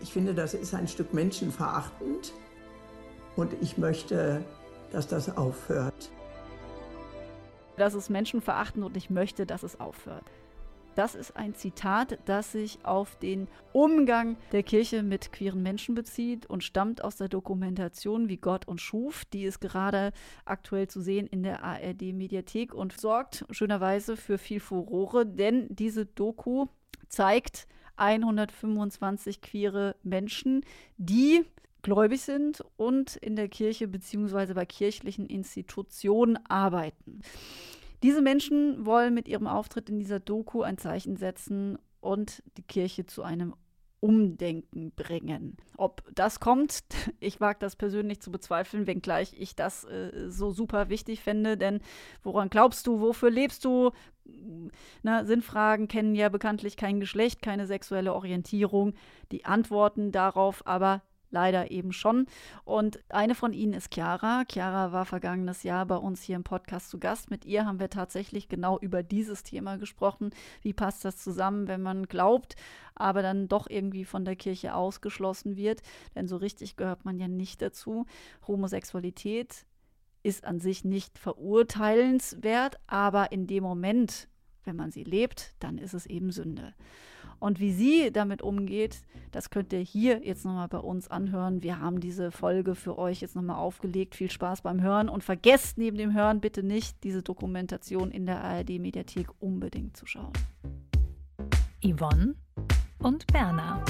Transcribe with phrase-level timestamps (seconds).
[0.00, 2.32] Ich finde, das ist ein Stück menschenverachtend
[3.36, 4.42] und ich möchte,
[4.92, 6.10] dass das aufhört.
[7.76, 10.24] Das ist menschenverachtend und ich möchte, dass es aufhört.
[10.96, 16.46] Das ist ein Zitat, das sich auf den Umgang der Kirche mit queeren Menschen bezieht
[16.46, 19.24] und stammt aus der Dokumentation Wie Gott uns schuf.
[19.26, 20.12] Die ist gerade
[20.44, 26.66] aktuell zu sehen in der ARD-Mediathek und sorgt schönerweise für viel Furore, denn diese Doku
[27.08, 27.66] zeigt
[28.00, 30.64] 125 queere Menschen,
[30.96, 31.44] die
[31.82, 34.54] gläubig sind und in der Kirche bzw.
[34.54, 37.20] bei kirchlichen Institutionen arbeiten.
[38.02, 43.04] Diese Menschen wollen mit ihrem Auftritt in dieser Doku ein Zeichen setzen und die Kirche
[43.04, 43.54] zu einem
[44.00, 45.56] Umdenken bringen.
[45.76, 46.82] Ob das kommt,
[47.20, 51.80] ich wage das persönlich zu bezweifeln, wenngleich ich das äh, so super wichtig fände, denn
[52.22, 53.90] woran glaubst du, wofür lebst du?
[55.02, 58.94] Na, Sinnfragen kennen ja bekanntlich kein Geschlecht, keine sexuelle Orientierung.
[59.32, 62.26] Die Antworten darauf aber leider eben schon.
[62.64, 64.44] Und eine von ihnen ist Chiara.
[64.50, 67.30] Chiara war vergangenes Jahr bei uns hier im Podcast zu Gast.
[67.30, 70.30] Mit ihr haben wir tatsächlich genau über dieses Thema gesprochen.
[70.62, 72.56] Wie passt das zusammen, wenn man glaubt,
[72.94, 75.82] aber dann doch irgendwie von der Kirche ausgeschlossen wird?
[76.14, 78.06] Denn so richtig gehört man ja nicht dazu.
[78.46, 79.66] Homosexualität
[80.22, 84.28] ist an sich nicht verurteilenswert, aber in dem Moment,
[84.64, 86.74] wenn man sie lebt, dann ist es eben Sünde.
[87.40, 89.02] Und wie sie damit umgeht,
[89.32, 91.62] das könnt ihr hier jetzt nochmal bei uns anhören.
[91.62, 94.14] Wir haben diese Folge für euch jetzt nochmal aufgelegt.
[94.14, 98.44] Viel Spaß beim Hören und vergesst neben dem Hören bitte nicht, diese Dokumentation in der
[98.44, 100.32] ARD-Mediathek unbedingt zu schauen.
[101.82, 102.36] Yvonne
[102.98, 103.82] und Berna,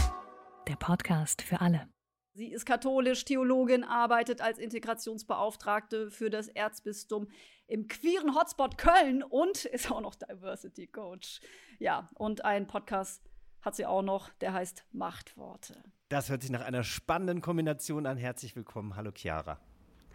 [0.69, 1.89] der Podcast für alle.
[2.35, 7.27] Sie ist katholisch, Theologin, arbeitet als Integrationsbeauftragte für das Erzbistum
[7.67, 11.41] im queeren Hotspot Köln und ist auch noch Diversity Coach.
[11.81, 13.30] Ja, und ein Podcast
[13.63, 15.83] hat sie auch noch, der heißt Machtworte.
[16.09, 18.17] Das hört sich nach einer spannenden Kombination an.
[18.17, 18.97] Herzlich willkommen.
[18.97, 19.59] Hallo Chiara.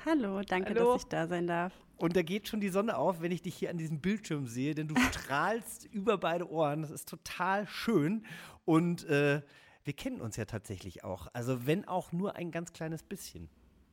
[0.06, 0.94] Hallo, danke, Hallo.
[0.94, 1.74] dass ich da sein darf.
[1.98, 4.76] Und da geht schon die Sonne auf, wenn ich dich hier an diesem Bildschirm sehe,
[4.76, 6.82] denn du strahlst über beide Ohren.
[6.82, 8.26] Das ist total schön.
[8.66, 9.42] Und äh,
[9.84, 11.28] wir kennen uns ja tatsächlich auch.
[11.34, 13.50] Also, wenn auch nur ein ganz kleines bisschen.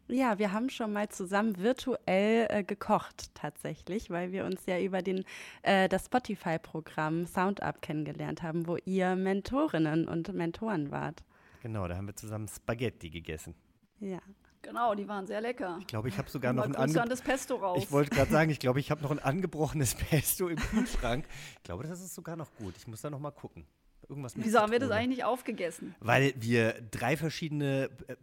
[0.08, 5.00] Ja, wir haben schon mal zusammen virtuell äh, gekocht tatsächlich, weil wir uns ja über
[5.00, 5.24] den,
[5.62, 11.22] äh, das Spotify-Programm SoundUp kennengelernt haben, wo ihr Mentorinnen und Mentoren wart.
[11.62, 13.54] Genau, da haben wir zusammen Spaghetti gegessen.
[14.00, 14.18] Ja.
[14.62, 15.78] Genau, die waren sehr lecker.
[15.80, 17.82] Ich glaube, ich habe sogar noch ein angebrochenes Pesto raus.
[17.82, 21.24] Ich wollte gerade sagen, ich glaube, ich habe noch ein angebrochenes Pesto im Kühlschrank.
[21.56, 22.76] Ich glaube, das ist sogar noch gut.
[22.76, 23.66] Ich muss da noch mal gucken.
[24.08, 25.94] Irgendwas Wieso haben wir das eigentlich nicht aufgegessen?
[26.00, 28.16] Weil wir drei verschiedene äh,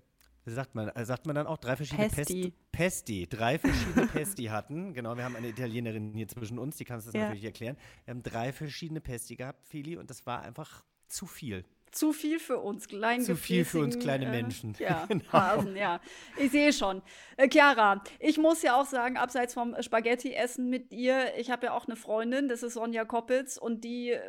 [0.49, 2.53] sagt man, äh, sagt man dann auch drei verschiedene Pesti.
[2.71, 4.93] Pest, Pesti, drei verschiedene Pesti hatten.
[4.99, 7.21] Genau, wir haben eine Italienerin hier zwischen uns, die kann uns das ja.
[7.21, 7.77] natürlich erklären.
[8.05, 11.63] Wir haben drei verschiedene Pesti gehabt, Fili, und das war einfach zu viel.
[11.91, 14.75] Zu viel für uns kleine Zu viel für uns kleine äh, Menschen.
[14.77, 15.31] Ja, genau.
[15.31, 15.99] Hasen, ja.
[16.37, 17.01] Ich sehe schon.
[17.37, 21.73] Äh, Chiara, ich muss ja auch sagen, abseits vom Spaghetti-Essen mit dir, ich habe ja
[21.73, 24.21] auch eine Freundin, das ist Sonja Koppitz, und die äh,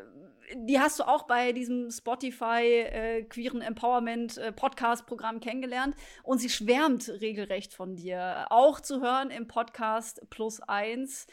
[0.55, 6.39] die hast du auch bei diesem Spotify äh, queeren Empowerment äh, Podcast Programm kennengelernt und
[6.39, 11.27] sie schwärmt regelrecht von dir, auch zu hören im Podcast Plus eins.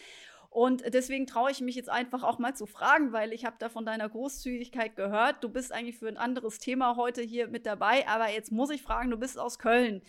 [0.49, 3.69] Und deswegen traue ich mich jetzt einfach auch mal zu fragen, weil ich habe da
[3.69, 5.43] von deiner Großzügigkeit gehört.
[5.43, 8.81] Du bist eigentlich für ein anderes Thema heute hier mit dabei, aber jetzt muss ich
[8.81, 10.01] fragen, du bist aus Köln.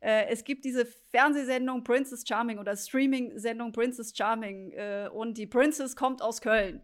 [0.00, 5.96] Äh, es gibt diese Fernsehsendung Princess Charming oder Streaming-Sendung Princess Charming äh, und die Princess
[5.96, 6.82] kommt aus Köln.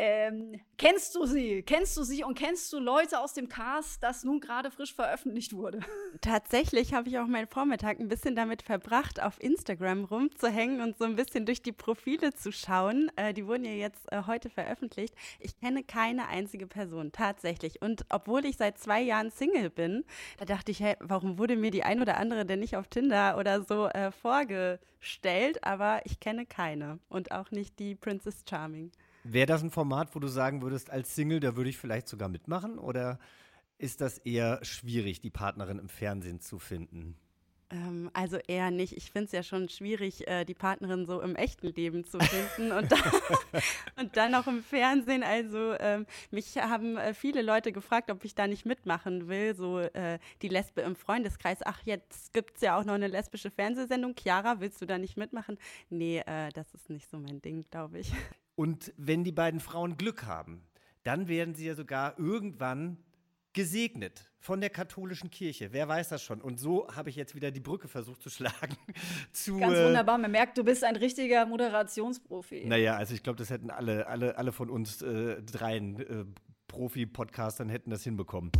[0.00, 1.64] Ähm, kennst du sie?
[1.64, 5.54] Kennst du sie und kennst du Leute aus dem Cast, das nun gerade frisch veröffentlicht
[5.54, 5.80] wurde?
[6.20, 11.04] Tatsächlich habe ich auch meinen Vormittag ein bisschen damit verbracht, auf Instagram rumzuhängen und so
[11.04, 13.10] ein bisschen durch die Profile zu schauen.
[13.16, 15.16] Äh, die wurden ja jetzt äh, heute veröffentlicht.
[15.40, 17.82] Ich kenne keine einzige Person, tatsächlich.
[17.82, 20.04] Und obwohl ich seit zwei Jahren Single bin,
[20.38, 23.36] da dachte ich, hey, warum wurde mir die ein oder andere denn nicht auf Tinder
[23.36, 25.64] oder so äh, vorgestellt?
[25.64, 28.92] Aber ich kenne keine und auch nicht die Princess Charming.
[29.30, 32.30] Wäre das ein Format, wo du sagen würdest, als Single, da würde ich vielleicht sogar
[32.30, 32.78] mitmachen?
[32.78, 33.18] Oder
[33.76, 37.14] ist das eher schwierig, die Partnerin im Fernsehen zu finden?
[37.70, 38.96] Ähm, also eher nicht.
[38.96, 42.72] Ich finde es ja schon schwierig, äh, die Partnerin so im echten Leben zu finden
[42.72, 43.02] und, dann,
[43.96, 45.22] und dann auch im Fernsehen.
[45.22, 49.54] Also ähm, mich haben äh, viele Leute gefragt, ob ich da nicht mitmachen will.
[49.54, 51.58] So äh, die Lesbe im Freundeskreis.
[51.66, 54.14] Ach, jetzt gibt es ja auch noch eine lesbische Fernsehsendung.
[54.18, 55.58] Chiara, willst du da nicht mitmachen?
[55.90, 58.10] Nee, äh, das ist nicht so mein Ding, glaube ich.
[58.58, 60.66] Und wenn die beiden Frauen Glück haben,
[61.04, 62.96] dann werden sie ja sogar irgendwann
[63.52, 65.72] gesegnet von der katholischen Kirche.
[65.72, 66.40] Wer weiß das schon?
[66.40, 68.76] Und so habe ich jetzt wieder die Brücke versucht zu schlagen.
[69.32, 70.18] Zu, Ganz wunderbar.
[70.18, 72.64] Man merkt, du bist ein richtiger Moderationsprofi.
[72.66, 76.24] Naja, also ich glaube, das hätten alle, alle, alle von uns äh, dreien äh,
[76.66, 78.50] Profi-Podcastern hätten das hinbekommen.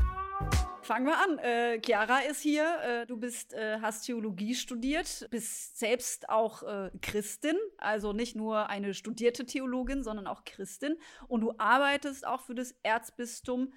[0.89, 1.39] Fangen wir an.
[1.41, 2.65] Äh, Chiara ist hier.
[2.81, 8.71] Äh, du bist, äh, hast Theologie studiert, bist selbst auch äh, Christin, also nicht nur
[8.71, 10.97] eine studierte Theologin, sondern auch Christin.
[11.27, 13.75] Und du arbeitest auch für das Erzbistum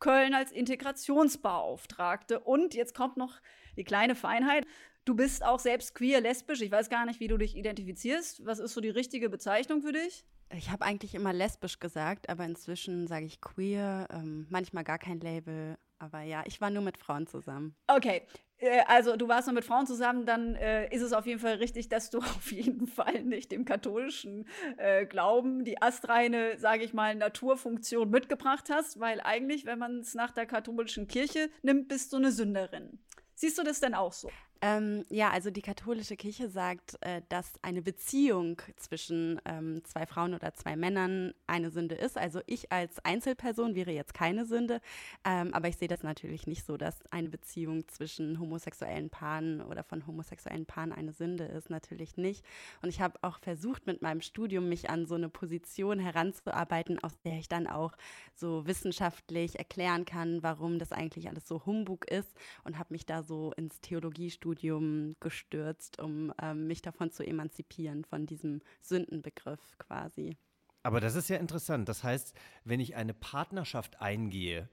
[0.00, 2.40] Köln als Integrationsbeauftragte.
[2.40, 3.40] Und jetzt kommt noch
[3.78, 4.66] die kleine Feinheit.
[5.06, 6.60] Du bist auch selbst queer, lesbisch.
[6.60, 8.44] Ich weiß gar nicht, wie du dich identifizierst.
[8.44, 10.26] Was ist so die richtige Bezeichnung für dich?
[10.54, 15.20] Ich habe eigentlich immer lesbisch gesagt, aber inzwischen sage ich queer, ähm, manchmal gar kein
[15.20, 15.78] Label.
[16.00, 17.76] Aber ja, ich war nur mit Frauen zusammen.
[17.86, 18.22] Okay,
[18.56, 21.54] äh, also du warst nur mit Frauen zusammen, dann äh, ist es auf jeden Fall
[21.54, 24.46] richtig, dass du auf jeden Fall nicht dem katholischen
[24.78, 30.14] äh, Glauben die astreine, sage ich mal, Naturfunktion mitgebracht hast, weil eigentlich, wenn man es
[30.14, 32.98] nach der katholischen Kirche nimmt, bist du eine Sünderin.
[33.34, 34.30] Siehst du das denn auch so?
[34.62, 40.34] Ähm, ja, also die katholische Kirche sagt, äh, dass eine Beziehung zwischen ähm, zwei Frauen
[40.34, 42.18] oder zwei Männern eine Sünde ist.
[42.18, 44.82] Also ich als Einzelperson wäre jetzt keine Sünde,
[45.24, 49.82] ähm, aber ich sehe das natürlich nicht so, dass eine Beziehung zwischen homosexuellen Paaren oder
[49.82, 52.44] von homosexuellen Paaren eine Sünde ist, natürlich nicht.
[52.82, 57.18] Und ich habe auch versucht, mit meinem Studium mich an so eine Position heranzuarbeiten, aus
[57.22, 57.92] der ich dann auch
[58.34, 63.22] so wissenschaftlich erklären kann, warum das eigentlich alles so Humbug ist und habe mich da
[63.22, 70.36] so ins Theologiestudium Studium gestürzt, um ähm, mich davon zu emanzipieren, von diesem Sündenbegriff quasi.
[70.82, 71.88] Aber das ist ja interessant.
[71.88, 74.68] Das heißt, wenn ich eine Partnerschaft eingehe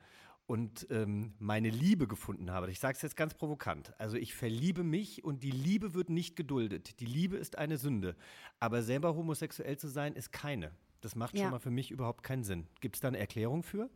[0.48, 4.84] und ähm, meine Liebe gefunden habe, ich sage es jetzt ganz provokant, also ich verliebe
[4.84, 7.00] mich und die Liebe wird nicht geduldet.
[7.00, 8.16] Die Liebe ist eine Sünde,
[8.60, 10.72] aber selber homosexuell zu sein ist keine.
[11.02, 11.44] Das macht ja.
[11.44, 12.66] schon mal für mich überhaupt keinen Sinn.
[12.82, 13.92] Gibt es da eine Erklärung für?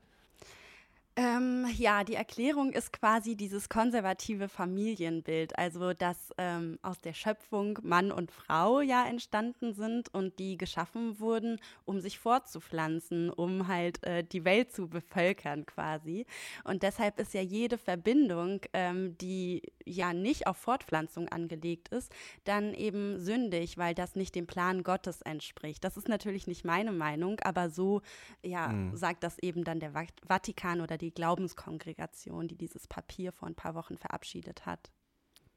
[1.21, 7.77] Ähm, ja, die Erklärung ist quasi dieses konservative Familienbild, also dass ähm, aus der Schöpfung
[7.83, 14.03] Mann und Frau ja entstanden sind und die geschaffen wurden, um sich fortzupflanzen, um halt
[14.03, 16.25] äh, die Welt zu bevölkern quasi.
[16.63, 22.11] Und deshalb ist ja jede Verbindung, ähm, die ja nicht auf Fortpflanzung angelegt ist,
[22.45, 25.83] dann eben sündig, weil das nicht dem Plan Gottes entspricht.
[25.83, 28.01] Das ist natürlich nicht meine Meinung, aber so
[28.41, 28.95] ja, mhm.
[28.95, 29.91] sagt das eben dann der
[30.27, 34.91] Vatikan oder die Glaubenskongregation, die dieses Papier vor ein paar Wochen verabschiedet hat.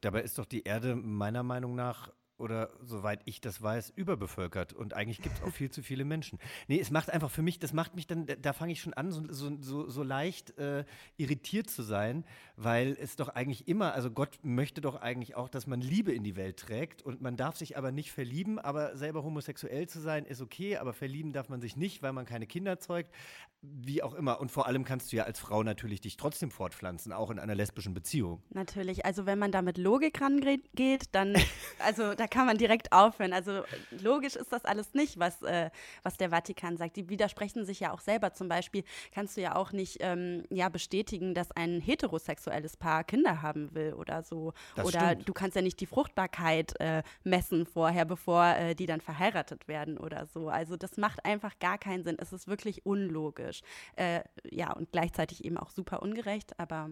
[0.01, 4.73] Dabei ist doch die Erde meiner Meinung nach oder soweit ich das weiß, überbevölkert.
[4.73, 6.39] Und eigentlich gibt es auch viel zu viele Menschen.
[6.67, 9.11] Nee, es macht einfach für mich, das macht mich dann, da fange ich schon an,
[9.11, 10.85] so, so, so leicht äh,
[11.17, 12.25] irritiert zu sein,
[12.57, 16.23] weil es doch eigentlich immer, also Gott möchte doch eigentlich auch, dass man Liebe in
[16.23, 20.25] die Welt trägt und man darf sich aber nicht verlieben, aber selber homosexuell zu sein
[20.25, 23.11] ist okay, aber verlieben darf man sich nicht, weil man keine Kinder zeugt
[23.61, 24.39] wie auch immer.
[24.39, 27.55] Und vor allem kannst du ja als Frau natürlich dich trotzdem fortpflanzen, auch in einer
[27.55, 28.41] lesbischen Beziehung.
[28.49, 29.05] Natürlich.
[29.05, 31.35] Also wenn man da mit Logik rangeht, dann,
[31.79, 33.33] also da kann man direkt aufhören.
[33.33, 35.69] Also logisch ist das alles nicht, was, äh,
[36.03, 36.95] was der Vatikan sagt.
[36.95, 38.33] Die widersprechen sich ja auch selber.
[38.33, 43.41] Zum Beispiel kannst du ja auch nicht ähm, ja, bestätigen, dass ein heterosexuelles Paar Kinder
[43.41, 44.53] haben will oder so.
[44.75, 45.29] Das oder stimmt.
[45.29, 49.97] du kannst ja nicht die Fruchtbarkeit äh, messen vorher, bevor äh, die dann verheiratet werden
[49.97, 50.49] oder so.
[50.49, 52.17] Also das macht einfach gar keinen Sinn.
[52.19, 53.61] Es ist wirklich unlogisch unlogisch.
[53.95, 56.91] Äh, ja, und gleichzeitig eben auch super ungerecht, aber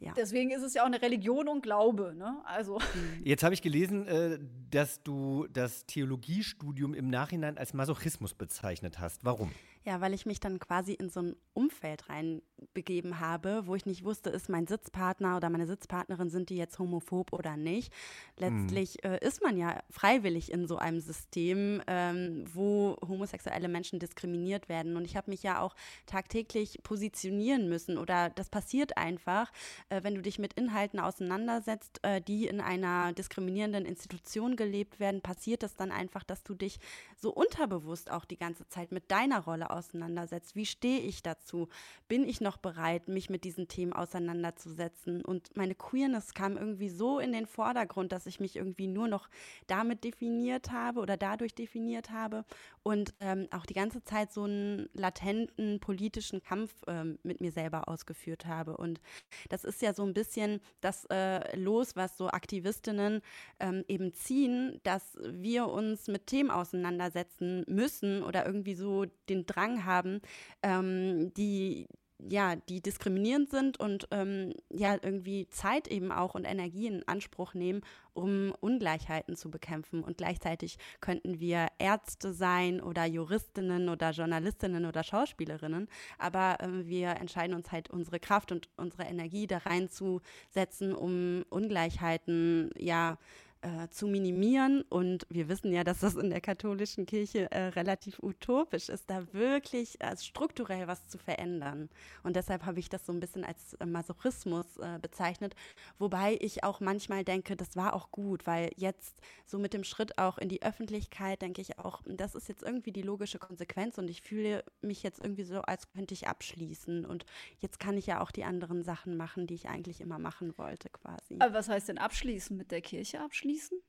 [0.00, 0.12] ja.
[0.16, 2.14] Deswegen ist es ja auch eine Religion und Glaube.
[2.16, 2.38] Ne?
[2.44, 2.78] Also.
[3.24, 4.38] Jetzt habe ich gelesen, äh,
[4.70, 9.24] dass du das Theologiestudium im Nachhinein als Masochismus bezeichnet hast.
[9.24, 9.52] Warum?
[9.84, 14.04] Ja, weil ich mich dann quasi in so ein Umfeld reinbegeben habe, wo ich nicht
[14.04, 17.90] wusste, ist mein Sitzpartner oder meine Sitzpartnerin, sind die jetzt homophob oder nicht.
[18.36, 19.10] Letztlich mhm.
[19.10, 24.96] äh, ist man ja freiwillig in so einem System, ähm, wo homosexuelle Menschen diskriminiert werden.
[24.96, 29.50] Und ich habe mich ja auch tagtäglich positionieren müssen oder das passiert einfach,
[29.88, 35.22] äh, wenn du dich mit Inhalten auseinandersetzt, äh, die in einer diskriminierenden Institution gelebt werden,
[35.22, 36.78] passiert es dann einfach, dass du dich
[37.16, 40.56] so unterbewusst auch die ganze Zeit mit deiner Rolle Auseinandersetzt.
[40.56, 41.68] Wie stehe ich dazu?
[42.08, 45.24] Bin ich noch bereit, mich mit diesen Themen auseinanderzusetzen?
[45.24, 49.28] Und meine Queerness kam irgendwie so in den Vordergrund, dass ich mich irgendwie nur noch
[49.66, 52.44] damit definiert habe oder dadurch definiert habe
[52.82, 57.88] und ähm, auch die ganze Zeit so einen latenten politischen Kampf ähm, mit mir selber
[57.88, 58.76] ausgeführt habe.
[58.76, 59.00] Und
[59.48, 63.22] das ist ja so ein bisschen das äh, Los, was so Aktivistinnen
[63.58, 69.59] ähm, eben ziehen, dass wir uns mit Themen auseinandersetzen müssen oder irgendwie so den Drang
[69.84, 70.20] haben,
[70.62, 71.86] ähm, die
[72.28, 77.54] ja, die diskriminierend sind und ähm, ja, irgendwie Zeit eben auch und Energie in Anspruch
[77.54, 80.02] nehmen, um Ungleichheiten zu bekämpfen.
[80.02, 85.88] Und gleichzeitig könnten wir Ärzte sein oder Juristinnen oder Journalistinnen oder Schauspielerinnen,
[86.18, 92.70] aber äh, wir entscheiden uns halt unsere Kraft und unsere Energie da reinzusetzen, um Ungleichheiten
[92.76, 93.18] ja
[93.62, 94.82] äh, zu minimieren.
[94.88, 99.32] Und wir wissen ja, dass das in der katholischen Kirche äh, relativ utopisch ist, da
[99.32, 101.90] wirklich äh, strukturell was zu verändern.
[102.22, 105.54] Und deshalb habe ich das so ein bisschen als äh, Masochismus äh, bezeichnet.
[105.98, 110.16] Wobei ich auch manchmal denke, das war auch gut, weil jetzt so mit dem Schritt
[110.16, 114.08] auch in die Öffentlichkeit denke ich auch, das ist jetzt irgendwie die logische Konsequenz und
[114.08, 117.04] ich fühle mich jetzt irgendwie so, als könnte ich abschließen.
[117.04, 117.26] Und
[117.58, 120.88] jetzt kann ich ja auch die anderen Sachen machen, die ich eigentlich immer machen wollte,
[120.88, 121.36] quasi.
[121.40, 122.56] Aber was heißt denn abschließen?
[122.56, 123.49] Mit der Kirche abschließen?
[123.50, 123.80] Schließen?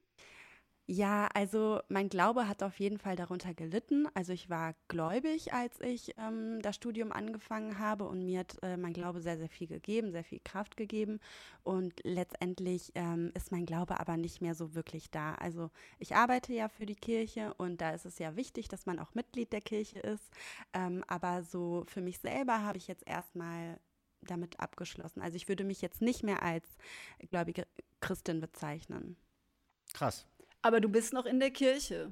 [0.88, 4.08] Ja, also mein Glaube hat auf jeden Fall darunter gelitten.
[4.14, 8.76] Also ich war gläubig, als ich ähm, das Studium angefangen habe und mir hat äh,
[8.76, 11.20] mein Glaube sehr, sehr viel gegeben, sehr viel Kraft gegeben.
[11.64, 15.36] Und letztendlich ähm, ist mein Glaube aber nicht mehr so wirklich da.
[15.36, 19.00] Also ich arbeite ja für die Kirche und da ist es ja wichtig, dass man
[19.00, 20.30] auch Mitglied der Kirche ist.
[20.74, 23.80] Ähm, aber so für mich selber habe ich jetzt erstmal
[24.24, 25.22] damit abgeschlossen.
[25.22, 26.68] Also ich würde mich jetzt nicht mehr als
[27.30, 27.66] gläubige
[28.02, 29.16] Christin bezeichnen.
[29.94, 30.26] Krass.
[30.62, 32.12] Aber du bist noch in der Kirche.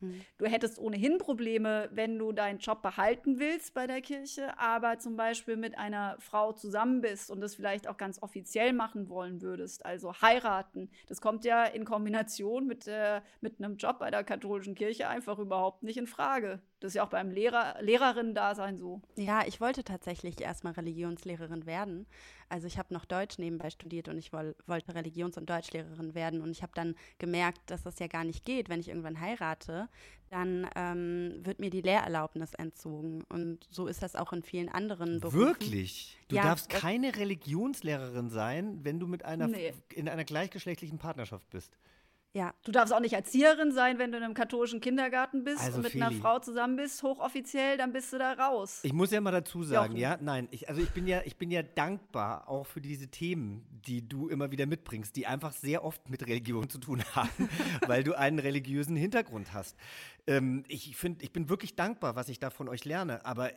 [0.00, 0.22] Hm.
[0.38, 5.16] Du hättest ohnehin Probleme, wenn du deinen Job behalten willst bei der Kirche, aber zum
[5.16, 9.84] Beispiel mit einer Frau zusammen bist und das vielleicht auch ganz offiziell machen wollen würdest,
[9.84, 10.90] also heiraten.
[11.06, 15.38] Das kommt ja in Kombination mit, äh, mit einem Job bei der katholischen Kirche einfach
[15.38, 16.60] überhaupt nicht in Frage.
[16.80, 19.02] Das ist ja auch beim Lehrer, Lehrerinnen-Dasein so.
[19.16, 22.06] Ja, ich wollte tatsächlich erstmal Religionslehrerin werden.
[22.48, 26.40] Also ich habe noch Deutsch nebenbei studiert und ich woll, wollte Religions- und Deutschlehrerin werden.
[26.40, 28.70] Und ich habe dann gemerkt, dass das ja gar nicht geht.
[28.70, 29.88] Wenn ich irgendwann heirate,
[30.30, 33.24] dann ähm, wird mir die Lehrerlaubnis entzogen.
[33.28, 35.38] Und so ist das auch in vielen anderen Berufen.
[35.38, 36.16] Wirklich?
[36.28, 39.74] Du ja, darfst keine Religionslehrerin sein, wenn du mit einer nee.
[39.94, 41.76] in einer gleichgeschlechtlichen Partnerschaft bist.
[42.32, 42.54] Ja.
[42.64, 45.82] Du darfst auch nicht Erzieherin sein, wenn du in einem katholischen Kindergarten bist also und
[45.82, 46.04] mit Feli.
[46.04, 48.80] einer Frau zusammen bist, hochoffiziell, dann bist du da raus.
[48.84, 50.00] Ich muss ja mal dazu sagen, Jochen.
[50.00, 53.66] ja, nein, ich, also ich bin ja, ich bin ja dankbar auch für diese Themen,
[53.84, 57.48] die du immer wieder mitbringst, die einfach sehr oft mit Religion zu tun haben,
[57.86, 59.76] weil du einen religiösen Hintergrund hast.
[60.28, 63.50] Ähm, ich finde, ich bin wirklich dankbar, was ich da von euch lerne, aber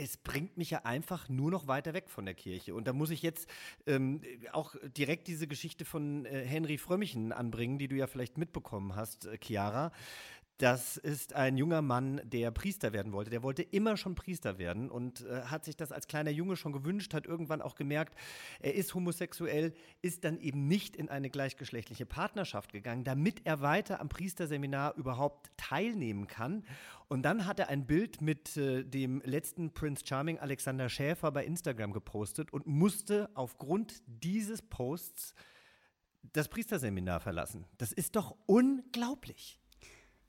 [0.00, 2.74] es bringt mich ja einfach nur noch weiter weg von der Kirche.
[2.74, 3.50] Und da muss ich jetzt
[3.86, 8.96] ähm, auch direkt diese Geschichte von äh, Henry Frömmichen anbringen, die du ja vielleicht mitbekommen
[8.96, 9.92] hast, äh, Chiara.
[10.60, 13.30] Das ist ein junger Mann, der Priester werden wollte.
[13.30, 16.72] Der wollte immer schon Priester werden und äh, hat sich das als kleiner Junge schon
[16.72, 18.14] gewünscht, hat irgendwann auch gemerkt,
[18.60, 24.02] er ist homosexuell, ist dann eben nicht in eine gleichgeschlechtliche Partnerschaft gegangen, damit er weiter
[24.02, 26.62] am Priesterseminar überhaupt teilnehmen kann.
[27.08, 31.46] Und dann hat er ein Bild mit äh, dem letzten Prince Charming Alexander Schäfer bei
[31.46, 35.34] Instagram gepostet und musste aufgrund dieses Posts
[36.34, 37.64] das Priesterseminar verlassen.
[37.78, 39.59] Das ist doch unglaublich.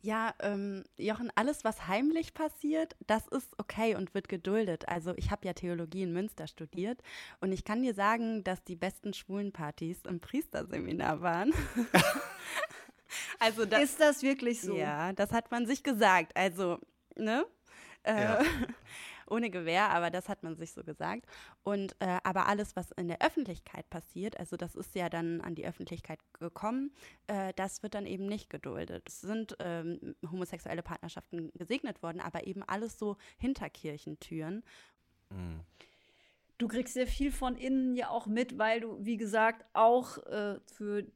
[0.04, 4.88] Ja, ähm, Jochen, alles, was heimlich passiert, das ist okay und wird geduldet.
[4.88, 7.02] Also ich habe ja Theologie in Münster studiert
[7.40, 11.54] und ich kann dir sagen, dass die besten Schwulenpartys im Priesterseminar waren.
[13.40, 14.76] also das, ist das wirklich so?
[14.76, 16.36] Ja, das hat man sich gesagt.
[16.36, 16.80] Also,
[17.16, 17.46] ne?
[18.04, 18.42] Äh, ja.
[19.32, 21.26] Ohne Gewehr, aber das hat man sich so gesagt.
[21.64, 25.56] Und äh, aber alles, was in der Öffentlichkeit passiert, also das ist ja dann an
[25.56, 26.92] die Öffentlichkeit gekommen,
[27.28, 29.04] äh, das wird dann eben nicht geduldet.
[29.08, 34.64] Es sind ähm, homosexuelle Partnerschaften gesegnet worden, aber eben alles so Hinterkirchentüren.
[35.30, 35.62] Mhm.
[36.58, 40.60] Du kriegst sehr viel von innen ja auch mit, weil du, wie gesagt, auch äh,
[40.68, 41.08] für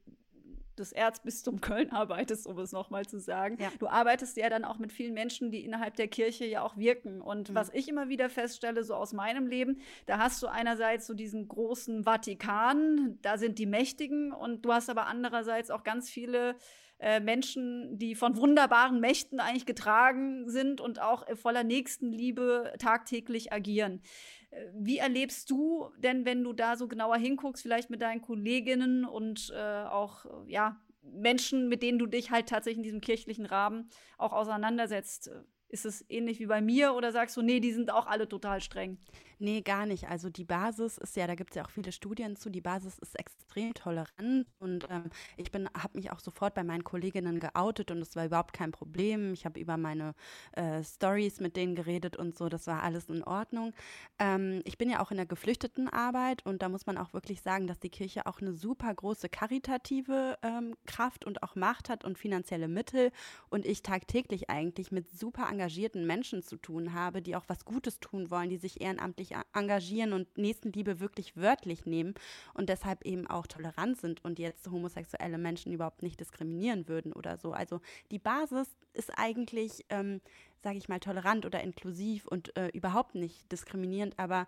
[0.79, 3.58] des Erzbistums Köln arbeitest, um es nochmal zu sagen.
[3.60, 3.72] Ja.
[3.79, 7.22] Du arbeitest ja dann auch mit vielen Menschen, die innerhalb der Kirche ja auch wirken.
[7.22, 7.55] Und mhm.
[7.55, 11.48] was ich immer wieder feststelle, so aus meinem Leben, da hast du einerseits so diesen
[11.48, 16.55] großen Vatikan, da sind die Mächtigen, und du hast aber andererseits auch ganz viele
[17.00, 24.02] äh, Menschen, die von wunderbaren Mächten eigentlich getragen sind und auch voller Nächstenliebe tagtäglich agieren.
[24.52, 29.06] Äh, wie erlebst du denn, wenn du da so genauer hinguckst, vielleicht mit deinen Kolleginnen
[29.06, 33.90] und äh, auch ja, Menschen, mit denen du dich halt tatsächlich in diesem kirchlichen Rahmen
[34.18, 35.32] auch auseinandersetzt?
[35.68, 38.62] Ist es ähnlich wie bei mir oder sagst du, nee, die sind auch alle total
[38.62, 38.98] streng?
[39.40, 40.08] Nee, gar nicht.
[40.08, 42.98] Also die Basis ist ja, da gibt es ja auch viele Studien zu, die Basis
[43.00, 47.92] ist extrem tolerant und ähm, ich bin, habe mich auch sofort bei meinen Kolleginnen geoutet
[47.92, 49.34] und es war überhaupt kein Problem.
[49.34, 50.14] Ich habe über meine
[50.54, 53.74] äh, Stories mit denen geredet und so, das war alles in Ordnung.
[54.20, 57.68] Ähm, ich bin ja auch in der Geflüchtetenarbeit und da muss man auch wirklich sagen,
[57.68, 62.18] dass die Kirche auch eine super große karitative ähm, Kraft und auch Macht hat und
[62.18, 63.12] finanzielle Mittel
[63.50, 65.65] und ich tagtäglich eigentlich mit super engagierten
[66.06, 70.38] Menschen zu tun habe, die auch was Gutes tun wollen, die sich ehrenamtlich engagieren und
[70.38, 72.14] Nächstenliebe wirklich wörtlich nehmen
[72.54, 77.38] und deshalb eben auch tolerant sind und jetzt homosexuelle Menschen überhaupt nicht diskriminieren würden oder
[77.38, 77.54] so.
[77.54, 77.82] Also
[78.12, 80.22] die Basis ist eigentlich, ähm,
[80.62, 84.48] sage ich mal, tolerant oder inklusiv und äh, überhaupt nicht diskriminierend, aber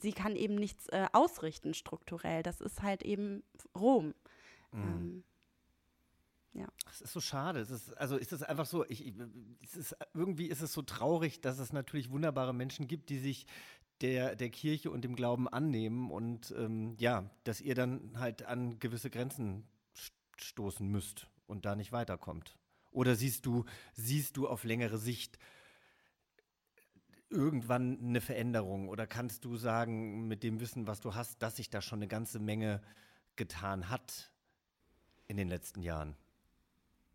[0.00, 2.42] sie kann eben nichts äh, ausrichten strukturell.
[2.42, 3.42] Das ist halt eben
[3.76, 4.14] Rom.
[4.72, 4.82] Mhm.
[4.82, 5.24] Ähm.
[6.90, 7.60] Es ist so schade.
[7.60, 9.14] Es ist, also ist es einfach so, ich,
[9.62, 13.46] es ist, irgendwie ist es so traurig, dass es natürlich wunderbare Menschen gibt, die sich
[14.00, 18.78] der, der Kirche und dem Glauben annehmen und ähm, ja, dass ihr dann halt an
[18.78, 19.66] gewisse Grenzen
[20.36, 22.56] stoßen müsst und da nicht weiterkommt.
[22.90, 23.64] Oder siehst du,
[23.94, 25.38] siehst du auf längere Sicht
[27.28, 28.88] irgendwann eine Veränderung?
[28.88, 32.08] Oder kannst du sagen, mit dem Wissen, was du hast, dass sich da schon eine
[32.08, 32.82] ganze Menge
[33.36, 34.30] getan hat
[35.26, 36.16] in den letzten Jahren?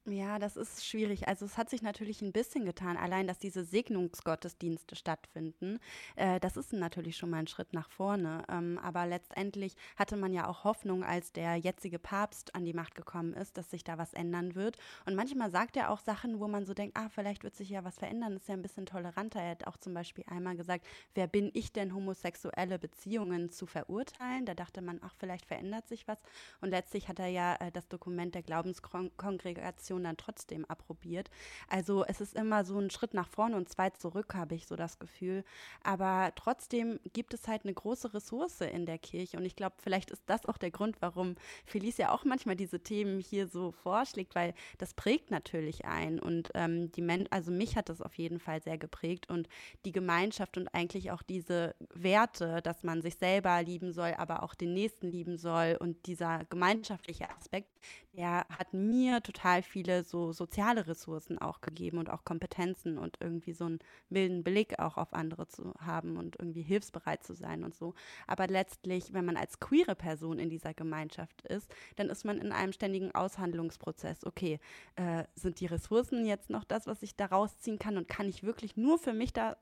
[0.06, 1.28] Ja, das ist schwierig.
[1.28, 5.78] Also es hat sich natürlich ein bisschen getan, allein dass diese Segnungsgottesdienste stattfinden.
[6.16, 8.44] Äh, das ist natürlich schon mal ein Schritt nach vorne.
[8.50, 12.96] Ähm, aber letztendlich hatte man ja auch Hoffnung, als der jetzige Papst an die Macht
[12.96, 14.78] gekommen ist, dass sich da was ändern wird.
[15.06, 17.84] Und manchmal sagt er auch Sachen, wo man so denkt, ah, vielleicht wird sich ja
[17.84, 18.36] was verändern.
[18.38, 19.42] Ist ja ein bisschen toleranter.
[19.42, 24.46] Er hat auch zum Beispiel einmal gesagt, wer bin ich denn, homosexuelle Beziehungen zu verurteilen?
[24.46, 26.20] Da dachte man, ach, vielleicht verändert sich was.
[26.62, 31.30] Und letztlich hat er ja äh, das Dokument der Glaubenskongregation Situation dann trotzdem approbiert.
[31.68, 34.76] Also es ist immer so ein Schritt nach vorne und zwei zurück, habe ich so
[34.76, 35.44] das Gefühl.
[35.84, 39.38] Aber trotzdem gibt es halt eine große Ressource in der Kirche.
[39.38, 43.20] Und ich glaube, vielleicht ist das auch der Grund, warum Felicia auch manchmal diese Themen
[43.20, 46.20] hier so vorschlägt, weil das prägt natürlich ein.
[46.20, 49.30] Und ähm, die Men also mich hat das auf jeden Fall sehr geprägt.
[49.30, 49.48] Und
[49.86, 54.54] die Gemeinschaft und eigentlich auch diese Werte, dass man sich selber lieben soll, aber auch
[54.54, 57.70] den Nächsten lieben soll und dieser gemeinschaftliche Aspekt,
[58.14, 63.54] der hat mir total viele so soziale Ressourcen auch gegeben und auch Kompetenzen und irgendwie
[63.54, 67.74] so einen milden Blick auch auf andere zu haben und irgendwie hilfsbereit zu sein und
[67.74, 67.94] so.
[68.28, 72.52] Aber letztlich, wenn man als queere Person in dieser Gemeinschaft ist, dann ist man in
[72.52, 74.26] einem ständigen Aushandlungsprozess.
[74.26, 74.60] Okay,
[74.98, 78.44] äh, sind die Ressourcen jetzt noch das, was ich da rausziehen kann und kann ich
[78.44, 79.56] wirklich nur für mich da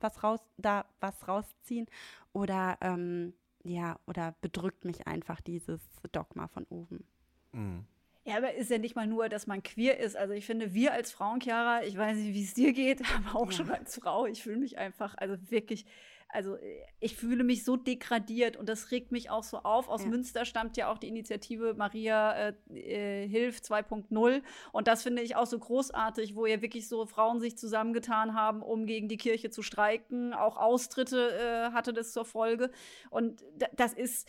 [0.00, 1.86] was raus, da was rausziehen?
[2.32, 7.04] Oder ähm, ja, oder bedrückt mich einfach dieses Dogma von oben?
[7.52, 7.84] Mhm.
[8.28, 10.14] Ja, aber ist ja nicht mal nur, dass man queer ist.
[10.14, 13.40] Also ich finde, wir als Frauen, Chiara, ich weiß nicht, wie es dir geht, aber
[13.40, 13.52] auch ja.
[13.52, 15.86] schon als Frau, ich fühle mich einfach, also wirklich,
[16.28, 16.58] also
[17.00, 19.88] ich fühle mich so degradiert und das regt mich auch so auf.
[19.88, 20.10] Aus ja.
[20.10, 25.36] Münster stammt ja auch die Initiative Maria äh, äh Hilf 2.0 und das finde ich
[25.36, 29.48] auch so großartig, wo ja wirklich so Frauen sich zusammengetan haben, um gegen die Kirche
[29.48, 30.34] zu streiken.
[30.34, 32.70] Auch Austritte äh, hatte das zur Folge
[33.08, 33.42] und
[33.74, 34.28] das ist,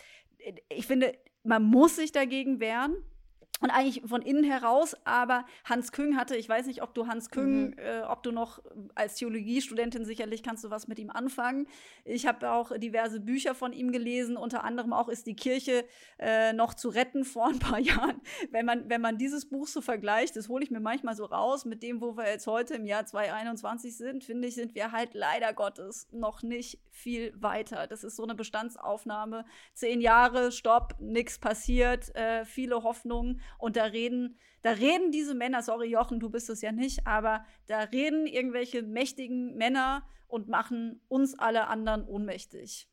[0.69, 2.95] ich finde, man muss sich dagegen wehren
[3.59, 7.29] und eigentlich von innen heraus, aber Hans Küng hatte, ich weiß nicht, ob du Hans
[7.29, 7.75] Küng, mhm.
[7.77, 8.61] äh, ob du noch
[8.95, 11.67] als Theologiestudentin sicherlich kannst du was mit ihm anfangen.
[12.05, 15.85] Ich habe auch diverse Bücher von ihm gelesen, unter anderem auch ist die Kirche
[16.17, 18.21] äh, noch zu retten vor ein paar Jahren.
[18.51, 21.65] Wenn man, wenn man dieses Buch so vergleicht, das hole ich mir manchmal so raus
[21.65, 25.13] mit dem, wo wir jetzt heute im Jahr 2021 sind, finde ich, sind wir halt
[25.13, 27.87] leider Gottes noch nicht viel weiter.
[27.87, 29.45] Das ist so eine Bestandsaufnahme.
[29.73, 33.41] Zehn Jahre, Stopp, nichts passiert, äh, viele Hoffnungen.
[33.57, 37.45] Und da reden, da reden diese Männer, sorry Jochen, du bist es ja nicht, aber
[37.67, 42.87] da reden irgendwelche mächtigen Männer und machen uns alle anderen ohnmächtig.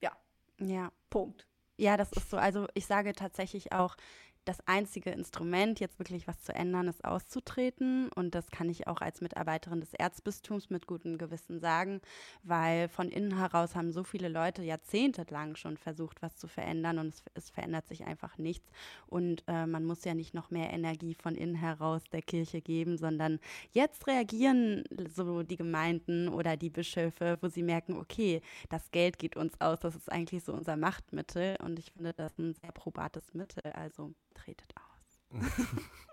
[0.00, 0.12] Ja.
[0.58, 0.92] Ja.
[1.10, 1.46] Punkt.
[1.76, 2.36] Ja, das ist so.
[2.36, 3.96] Also ich sage tatsächlich auch,
[4.44, 8.08] das einzige Instrument, jetzt wirklich was zu ändern, ist auszutreten.
[8.14, 12.00] Und das kann ich auch als Mitarbeiterin des Erzbistums mit gutem Gewissen sagen,
[12.42, 17.08] weil von innen heraus haben so viele Leute jahrzehntelang schon versucht, was zu verändern und
[17.08, 18.70] es, es verändert sich einfach nichts.
[19.06, 22.96] Und äh, man muss ja nicht noch mehr Energie von innen heraus der Kirche geben,
[22.96, 23.40] sondern
[23.72, 29.36] jetzt reagieren so die Gemeinden oder die Bischöfe, wo sie merken, okay, das Geld geht
[29.36, 31.56] uns aus, das ist eigentlich so unser Machtmittel.
[31.62, 33.72] Und ich finde das ein sehr probates Mittel.
[33.72, 34.90] Also tretet aus.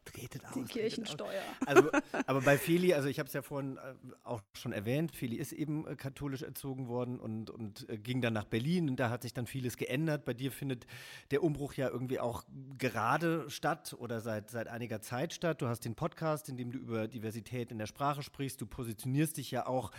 [0.06, 0.54] tretet aus.
[0.54, 1.42] Die tretet Kirchensteuer.
[1.62, 1.68] aus.
[1.68, 1.90] Also,
[2.26, 5.52] aber bei Feli, also ich habe es ja vorhin äh, auch schon erwähnt, Feli ist
[5.52, 9.24] eben äh, katholisch erzogen worden und, und äh, ging dann nach Berlin und da hat
[9.24, 10.26] sich dann vieles geändert.
[10.26, 10.88] Bei dir findet
[11.32, 12.44] der Umbruch ja irgendwie auch
[12.78, 15.62] gerade statt oder seit, seit einiger Zeit statt.
[15.62, 18.62] Du hast den Podcast, in dem du über Diversität in der Sprache sprichst.
[18.62, 19.92] Du positionierst dich ja auch,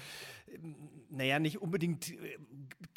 [0.47, 0.77] ähm,
[1.11, 2.13] naja, nicht unbedingt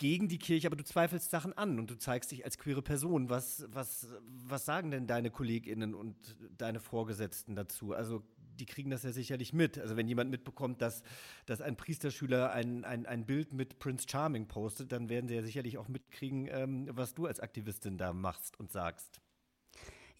[0.02, 3.30] gegen die Kirche, aber du zweifelst Sachen an und du zeigst dich als queere Person.
[3.30, 4.08] Was, was,
[4.48, 6.16] was sagen denn deine KollegInnen und
[6.58, 7.94] deine Vorgesetzten dazu?
[7.94, 8.24] Also
[8.60, 9.78] die kriegen das ja sicherlich mit.
[9.78, 11.04] Also wenn jemand mitbekommt, dass,
[11.46, 15.44] dass ein Priesterschüler ein, ein, ein Bild mit Prince Charming postet, dann werden sie ja
[15.44, 19.22] sicherlich auch mitkriegen, ähm, was du als Aktivistin da machst und sagst.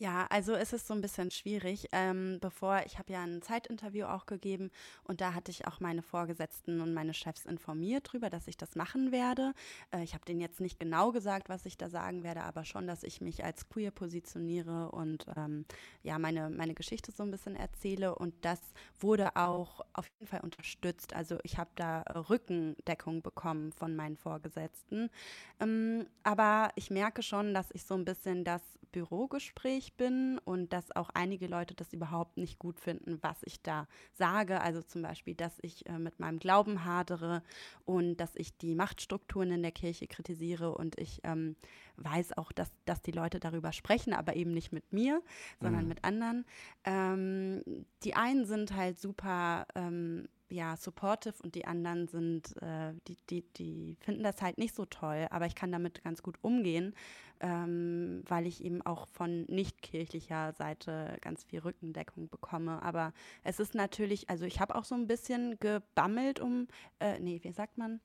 [0.02, 1.88] Ja, also es ist so ein bisschen schwierig.
[1.92, 4.72] Ähm, bevor, ich habe ja ein Zeitinterview auch gegeben
[5.04, 8.76] und da hatte ich auch meine Vorgesetzten und meine Chefs informiert darüber, dass ich das
[8.76, 9.54] machen werde.
[9.92, 12.88] Äh, ich habe denen jetzt nicht genau gesagt, was ich da sagen werde, aber schon,
[12.88, 15.66] dass ich mich als queer positioniere und ähm,
[16.02, 18.16] ja, meine, meine Geschichte so ein bisschen erzähle.
[18.16, 18.60] Und das
[19.00, 21.14] wurde auch auf jeden Fall unterstützt.
[21.14, 25.12] Also ich habe da Rückendeckung bekommen von meinen Vorgesetzten.
[25.60, 30.96] Ähm, aber ich merke schon, dass ich so ein bisschen das Bürogespräch bin und dass
[30.96, 34.62] auch einige Leute das überhaupt nicht gut finden, was ich da sage.
[34.62, 37.44] Also zum Beispiel, dass ich äh, mit meinem Glauben hadere
[37.86, 41.56] und dass ich die Machtstrukturen in der Kirche kritisiere und ich ähm,
[41.98, 45.22] weiß auch, dass, dass die Leute darüber sprechen, aber eben nicht mit mir,
[45.62, 45.88] sondern Mhm.
[45.90, 46.46] mit anderen.
[46.84, 47.64] Ähm,
[48.04, 53.42] die einen sind halt super ähm, ja, supportive und die anderen sind, äh, die, die,
[53.58, 56.94] die finden das halt nicht so toll, aber ich kann damit ganz gut umgehen,
[57.40, 62.82] ähm, weil ich eben auch von nicht-kirchlicher Seite ganz viel Rückendeckung bekomme.
[62.84, 66.68] Aber es ist natürlich, also ich habe auch so ein bisschen gebammelt um,
[67.00, 68.02] äh, nee, wie sagt man?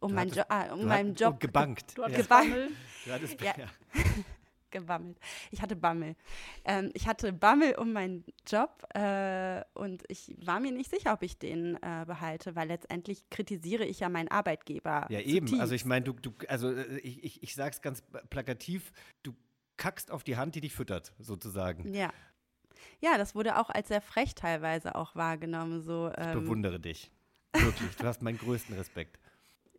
[0.00, 1.40] Um, hattest- jo ah, um meinen Job.
[1.40, 1.98] gebankt.
[1.98, 2.22] Du hattest.
[2.22, 2.54] Gebankt.
[3.04, 3.54] Du hattest, Ja.
[3.58, 3.66] ja.
[4.70, 5.18] Gebammelt.
[5.50, 6.16] Ich hatte Bammel.
[6.64, 11.22] Ähm, ich hatte Bammel um meinen Job äh, und ich war mir nicht sicher, ob
[11.22, 15.06] ich den äh, behalte, weil letztendlich kritisiere ich ja meinen Arbeitgeber.
[15.10, 15.46] Ja, eben.
[15.46, 15.60] zutiefst.
[15.60, 19.34] Also ich meine, du, du, also äh, ich, ich, ich sag's ganz plakativ, du
[19.76, 21.92] kackst auf die Hand, die dich füttert, sozusagen.
[21.92, 22.12] Ja.
[23.00, 25.82] Ja, das wurde auch als sehr frech teilweise auch wahrgenommen.
[25.82, 27.10] So, Ich ähm, bewundere dich.
[27.52, 27.96] Wirklich.
[27.96, 29.18] Du hast meinen größten Respekt.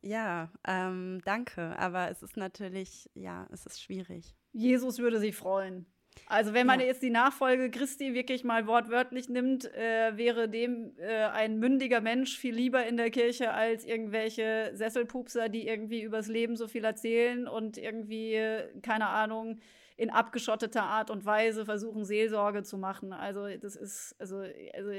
[0.02, 1.78] Ja, ähm, danke.
[1.78, 4.36] Aber es ist natürlich, ja, es ist schwierig.
[4.54, 5.86] Jesus würde sich freuen.
[6.28, 6.88] Also wenn man Ja.
[6.88, 12.38] jetzt die Nachfolge Christi wirklich mal wortwörtlich nimmt, äh, wäre dem äh, ein mündiger Mensch
[12.38, 17.48] viel lieber in der Kirche als irgendwelche Sesselpupser, die irgendwie übers Leben so viel erzählen
[17.48, 19.60] und irgendwie, äh, keine Ahnung,
[19.98, 23.14] in abgeschotteter Art und Weise versuchen, Seelsorge zu machen.
[23.14, 24.92] Also das ist, also, also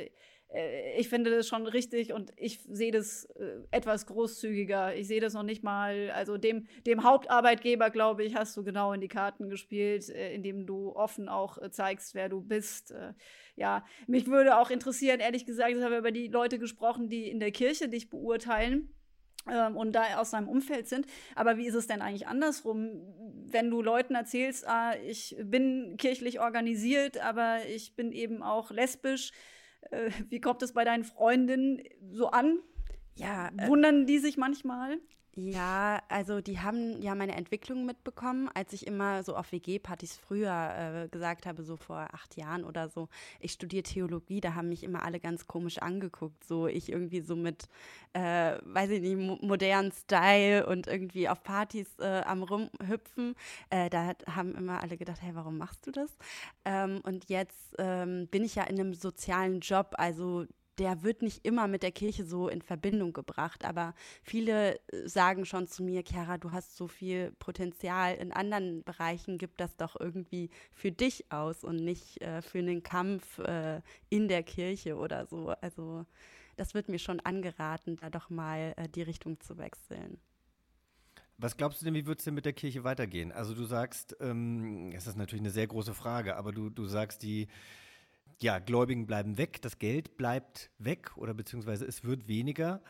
[0.96, 4.96] ich finde das schon richtig und ich sehe das äh, etwas großzügiger.
[4.96, 8.92] Ich sehe das noch nicht mal, also dem, dem Hauptarbeitgeber, glaube ich, hast du genau
[8.92, 12.90] in die Karten gespielt, äh, indem du offen auch äh, zeigst, wer du bist.
[12.90, 13.12] Äh,
[13.54, 17.38] ja, mich würde auch interessieren, ehrlich gesagt, ich habe über die Leute gesprochen, die in
[17.38, 18.92] der Kirche dich beurteilen
[19.48, 21.06] ähm, und da aus seinem Umfeld sind.
[21.36, 23.02] Aber wie ist es denn eigentlich andersrum,
[23.52, 29.30] wenn du Leuten erzählst, ah, ich bin kirchlich organisiert, aber ich bin eben auch lesbisch?
[29.90, 32.59] Äh, wie kommt es bei deinen Freundinnen so an?
[33.16, 34.98] Ja, äh, Wundern die sich manchmal?
[35.36, 41.04] Ja, also die haben ja meine Entwicklung mitbekommen, als ich immer so auf WG-Partys früher
[41.04, 44.82] äh, gesagt habe, so vor acht Jahren oder so, ich studiere Theologie, da haben mich
[44.82, 47.68] immer alle ganz komisch angeguckt, so ich irgendwie so mit,
[48.12, 53.36] äh, weiß ich nicht, mo modernen Style und irgendwie auf Partys äh, am Rumhüpfen.
[53.70, 56.10] Äh, da haben immer alle gedacht, hey, warum machst du das?
[56.64, 60.44] Ähm, und jetzt ähm, bin ich ja in einem sozialen Job, also
[60.78, 65.44] der wird nicht immer mit der Kirche so in Verbindung gebracht, aber viele äh, sagen
[65.44, 69.98] schon zu mir, Chiara, du hast so viel Potenzial in anderen Bereichen, gib das doch
[69.98, 75.26] irgendwie für dich aus und nicht äh, für einen Kampf äh, in der Kirche oder
[75.26, 75.50] so.
[75.61, 76.06] Also
[76.56, 80.18] das wird mir schon angeraten, da doch mal äh, die Richtung zu wechseln.
[81.38, 83.33] Was glaubst du denn, wie wird es denn mit der Kirche weitergehen?
[83.33, 87.22] Also du sagst, ähm, es ist natürlich eine sehr große Frage, aber du, du sagst,
[87.22, 87.48] die
[88.42, 92.83] ja, Gläubigen bleiben weg, das Geld bleibt weg oder beziehungsweise es wird weniger.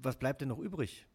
[0.00, 1.06] Was bleibt denn noch übrig?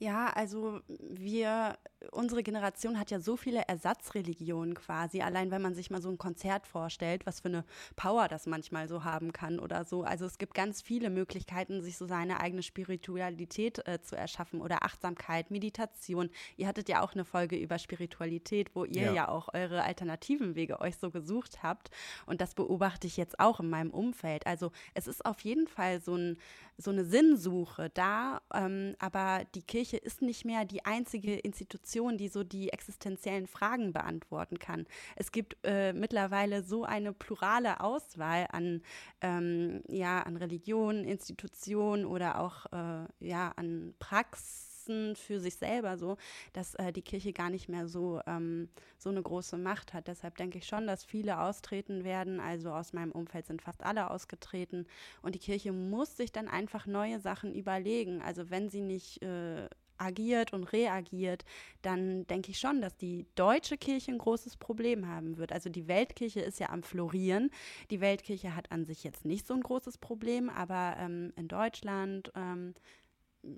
[0.00, 1.76] Ja, also wir,
[2.12, 5.22] unsere Generation hat ja so viele Ersatzreligionen quasi.
[5.22, 7.64] Allein wenn man sich mal so ein Konzert vorstellt, was für eine
[7.96, 10.04] Power das manchmal so haben kann oder so.
[10.04, 14.84] Also es gibt ganz viele Möglichkeiten, sich so seine eigene Spiritualität äh, zu erschaffen oder
[14.84, 16.30] Achtsamkeit, Meditation.
[16.56, 19.12] Ihr hattet ja auch eine Folge über Spiritualität, wo ihr Ja.
[19.12, 21.90] ja, auch eure alternativen Wege euch so gesucht habt.
[22.26, 24.46] Und das beobachte ich jetzt auch in meinem Umfeld.
[24.46, 26.38] Also es ist auf jeden Fall so ein
[26.78, 32.28] so eine Sinnsuche da, ähm, aber die Kirche ist nicht mehr die einzige Institution, die
[32.28, 34.86] so die existenziellen Fragen beantworten kann.
[35.16, 38.82] Es gibt äh, mittlerweile so eine plurale Auswahl an,
[39.20, 45.98] ähm, ja, an Religionen, Institutionen oder auch äh, ja, an Praxis Nutzen für sich selber
[45.98, 46.16] so,
[46.52, 50.08] dass äh, die Kirche gar nicht mehr so, ähm, so eine große Macht hat.
[50.08, 52.40] Deshalb denke ich schon, dass viele austreten werden.
[52.40, 54.86] Also aus meinem Umfeld sind fast alle ausgetreten.
[55.22, 58.22] Und die Kirche muss sich dann einfach neue Sachen überlegen.
[58.22, 61.44] Also wenn sie nicht äh, agiert und reagiert,
[61.82, 65.52] dann denke ich schon, dass die deutsche Kirche ein großes Problem haben wird.
[65.52, 67.50] Also die Weltkirche ist ja am Florieren.
[67.90, 72.30] Die Weltkirche hat an sich jetzt nicht so ein großes Problem, aber ähm, in Deutschland
[72.36, 72.74] ähm,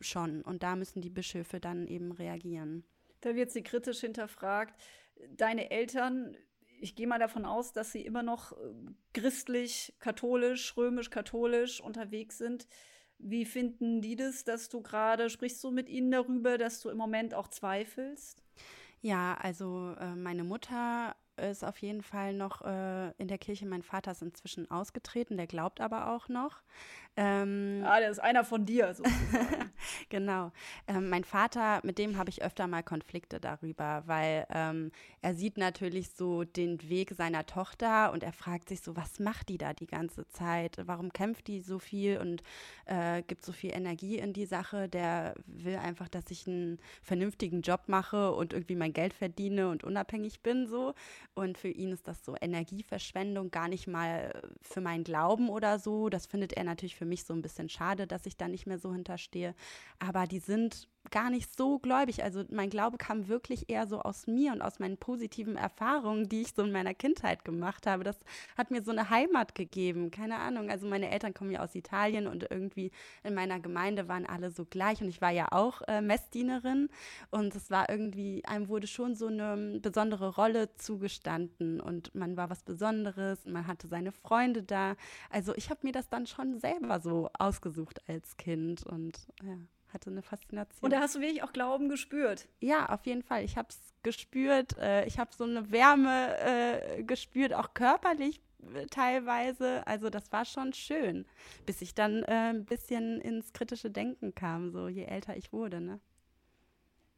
[0.00, 0.42] schon.
[0.42, 2.84] Und da müssen die Bischöfe dann eben reagieren.
[3.20, 4.80] Da wird sie kritisch hinterfragt.
[5.36, 6.36] Deine Eltern,
[6.80, 8.56] ich gehe mal davon aus, dass sie immer noch äh,
[9.12, 12.66] christlich, katholisch, römisch-katholisch unterwegs sind.
[13.18, 16.96] Wie finden die das, dass du gerade, sprichst du mit ihnen darüber, dass du im
[16.96, 18.42] Moment auch zweifelst?
[19.02, 23.66] Ja, also äh, meine Mutter ist auf jeden Fall noch äh, in der Kirche.
[23.66, 26.62] Mein Vater ist inzwischen ausgetreten, der glaubt aber auch noch.
[27.16, 29.70] Ähm, ah, der ist einer von dir sozusagen.
[30.08, 30.52] genau.
[30.86, 35.58] Ähm, mein Vater, mit dem habe ich öfter mal Konflikte darüber, weil ähm, er sieht
[35.58, 39.74] natürlich so den Weg seiner Tochter und er fragt sich so, was macht die da
[39.74, 40.78] die ganze Zeit?
[40.84, 42.42] Warum kämpft die so viel und
[42.86, 44.88] äh, gibt so viel Energie in die Sache?
[44.88, 49.82] Der will einfach, dass ich einen vernünftigen Job mache und irgendwie mein Geld verdiene und
[49.82, 50.94] unabhängig bin so.
[51.34, 56.08] Und für ihn ist das so Energieverschwendung, gar nicht mal für meinen Glauben oder so.
[56.08, 58.78] Das findet er natürlich für mich so ein bisschen schade, dass ich da nicht mehr
[58.78, 59.54] so hinterstehe.
[59.98, 62.22] Aber die sind gar nicht so gläubig.
[62.22, 66.42] Also mein Glaube kam wirklich eher so aus mir und aus meinen positiven Erfahrungen, die
[66.42, 68.04] ich so in meiner Kindheit gemacht habe.
[68.04, 68.18] Das
[68.56, 70.10] hat mir so eine Heimat gegeben.
[70.10, 70.70] Keine Ahnung.
[70.70, 72.90] Also meine Eltern kommen ja aus Italien und irgendwie
[73.24, 76.88] in meiner Gemeinde waren alle so gleich und ich war ja auch äh, Messdienerin
[77.30, 82.50] und es war irgendwie, einem wurde schon so eine besondere Rolle zugestanden und man war
[82.50, 84.96] was Besonderes man hatte seine Freunde da.
[85.30, 89.56] Also ich habe mir das dann schon selber so ausgesucht als Kind und ja
[89.92, 90.84] hatte eine Faszination.
[90.84, 92.48] Und da hast du wirklich auch Glauben gespürt?
[92.60, 93.44] Ja, auf jeden Fall.
[93.44, 94.76] Ich habe es gespürt.
[94.78, 98.40] Äh, ich habe so eine Wärme äh, gespürt, auch körperlich
[98.74, 99.86] äh, teilweise.
[99.86, 101.26] Also das war schon schön,
[101.66, 105.80] bis ich dann äh, ein bisschen ins kritische Denken kam, so je älter ich wurde.
[105.80, 106.00] Ne?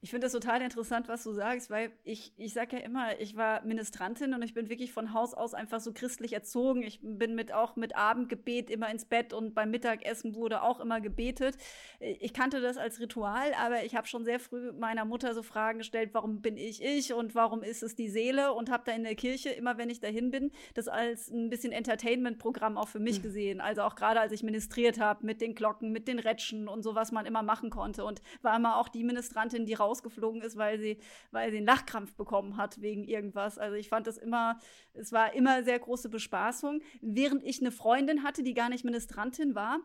[0.05, 3.37] Ich finde das total interessant, was du sagst, weil ich, ich sage ja immer, ich
[3.37, 6.83] war Ministrantin und ich bin wirklich von Haus aus einfach so christlich erzogen.
[6.83, 11.01] Ich bin mit auch mit Abendgebet immer ins Bett und beim Mittagessen wurde auch immer
[11.01, 11.57] gebetet.
[12.01, 15.79] Ich kannte das als Ritual, aber ich habe schon sehr früh meiner Mutter so Fragen
[15.79, 19.05] gestellt, warum bin ich ich und warum ist es die Seele und habe da in
[19.05, 23.21] der Kirche, immer wenn ich dahin bin, das als ein bisschen Entertainment-Programm auch für mich
[23.21, 23.23] mhm.
[23.23, 23.61] gesehen.
[23.61, 26.97] Also auch gerade als ich ministriert habe mit den Glocken, mit den Rätschen und so,
[26.97, 30.57] was man immer machen konnte und war immer auch die Ministrantin, die raus rausgeflogen ist,
[30.57, 30.98] weil sie,
[31.31, 33.59] weil sie einen Lachkrampf bekommen hat wegen irgendwas.
[33.59, 34.59] Also ich fand das immer,
[34.94, 36.81] es war immer sehr große Bespaßung.
[37.00, 39.81] Während ich eine Freundin hatte, die gar nicht Ministrantin war,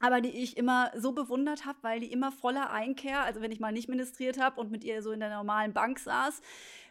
[0.00, 3.60] aber die ich immer so bewundert habe, weil die immer voller Einkehr, also wenn ich
[3.60, 6.40] mal nicht ministriert habe und mit ihr so in der normalen Bank saß,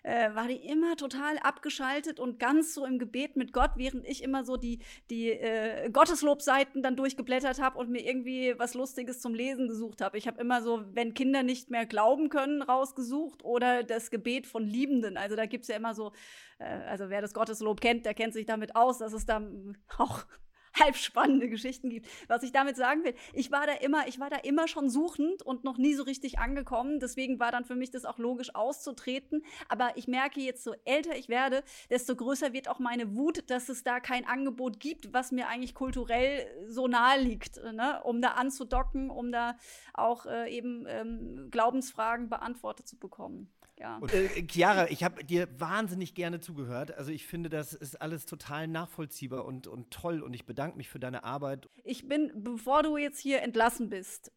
[0.03, 4.23] äh, war die immer total abgeschaltet und ganz so im Gebet mit Gott, während ich
[4.23, 4.79] immer so die,
[5.09, 10.17] die äh, Gotteslobseiten dann durchgeblättert habe und mir irgendwie was Lustiges zum Lesen gesucht habe.
[10.17, 14.65] Ich habe immer so, wenn Kinder nicht mehr glauben können, rausgesucht oder das Gebet von
[14.65, 15.17] Liebenden.
[15.17, 16.11] Also da gibt es ja immer so,
[16.59, 19.41] äh, also wer das Gotteslob kennt, der kennt sich damit aus, dass es da
[19.97, 20.25] auch
[20.79, 22.07] halb spannende Geschichten gibt.
[22.27, 25.41] Was ich damit sagen will, ich war da immer, ich war da immer schon suchend
[25.41, 26.99] und noch nie so richtig angekommen.
[26.99, 29.43] Deswegen war dann für mich das auch logisch auszutreten.
[29.69, 33.69] Aber ich merke jetzt, so älter ich werde, desto größer wird auch meine Wut, dass
[33.69, 38.01] es da kein Angebot gibt, was mir eigentlich kulturell so nahe liegt, ne?
[38.03, 39.57] um da anzudocken, um da
[39.93, 43.51] auch äh, eben ähm, Glaubensfragen beantwortet zu bekommen.
[43.79, 43.97] Ja.
[43.97, 46.97] Und, äh, Chiara, ich habe dir wahnsinnig gerne zugehört.
[46.97, 50.89] Also ich finde, das ist alles total nachvollziehbar und, und toll und ich bedanke mich
[50.89, 51.69] für deine Arbeit.
[51.83, 54.31] Ich bin, bevor du jetzt hier entlassen bist,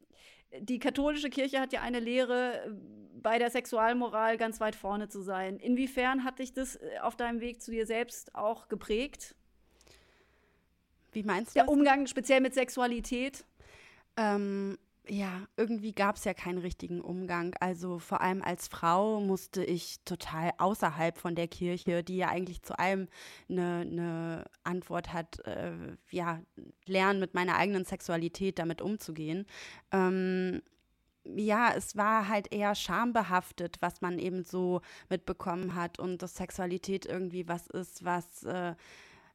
[0.58, 2.76] die katholische Kirche hat ja eine Lehre,
[3.22, 5.58] bei der Sexualmoral ganz weit vorne zu sein.
[5.58, 9.34] Inwiefern hat dich das äh, auf deinem Weg zu dir selbst auch geprägt?
[11.12, 11.54] Wie meinst du?
[11.54, 11.72] Der das?
[11.72, 13.44] Umgang speziell mit Sexualität?
[14.16, 17.54] Ähm, ja, irgendwie gab es ja keinen richtigen Umgang.
[17.60, 22.62] Also vor allem als Frau musste ich total außerhalb von der Kirche, die ja eigentlich
[22.62, 23.08] zu allem
[23.48, 25.72] eine, eine Antwort hat, äh,
[26.10, 26.40] ja,
[26.86, 29.46] lernen mit meiner eigenen Sexualität damit umzugehen.
[29.90, 30.62] Ähm,
[31.24, 37.06] ja, es war halt eher schambehaftet, was man eben so mitbekommen hat und dass Sexualität
[37.06, 38.74] irgendwie was ist, was äh,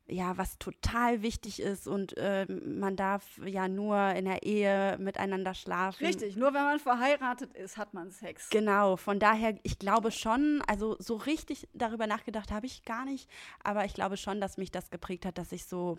[0.08, 5.54] ja, was total wichtig ist und äh, man darf ja nur in der Ehe miteinander
[5.54, 6.06] schlafen.
[6.06, 8.50] Richtig, nur wenn man verheiratet ist, hat man Sex.
[8.50, 13.30] Genau, von daher, ich glaube schon, also so richtig darüber nachgedacht habe ich gar nicht,
[13.64, 15.98] aber ich glaube schon, dass mich das geprägt hat, dass ich so,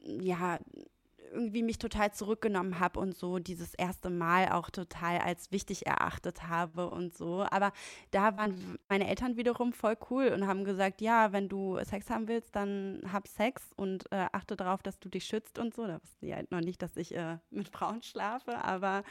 [0.00, 0.58] ja,
[1.30, 6.48] irgendwie mich total zurückgenommen habe und so dieses erste Mal auch total als wichtig erachtet
[6.48, 7.46] habe und so.
[7.50, 7.72] Aber
[8.10, 12.28] da waren meine Eltern wiederum voll cool und haben gesagt, ja, wenn du Sex haben
[12.28, 15.86] willst, dann hab Sex und äh, achte darauf, dass du dich schützt und so.
[15.86, 19.04] Da wussten die halt noch nicht, dass ich äh, mit Frauen schlafe, aber